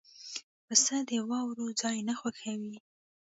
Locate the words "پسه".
0.65-0.95